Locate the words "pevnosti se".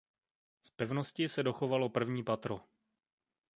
0.69-1.43